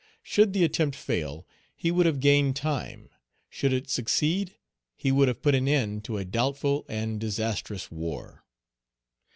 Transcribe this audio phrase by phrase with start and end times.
[0.23, 1.45] Should the attempt fail,
[1.75, 3.09] he would have gained time;
[3.51, 4.55] should it succeed,
[4.95, 8.43] he would have put an end to a doubtful and disastrous war.